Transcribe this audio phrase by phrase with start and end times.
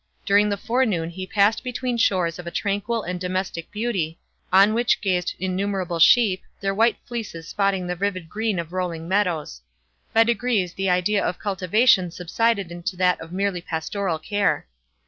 [0.25, 4.17] During the forenoon he passed between shores of a tranquil and domestic beauty,
[4.51, 9.61] on which grazed innumerable sheep, their white fleeces spotting the vivid green of rolling meadows.
[10.11, 14.65] By degrees the idea of cultivation subsided into that of merely pastoral care.